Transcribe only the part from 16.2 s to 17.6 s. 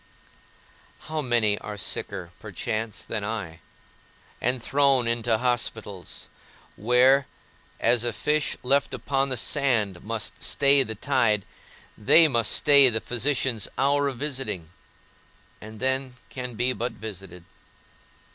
can be but visited!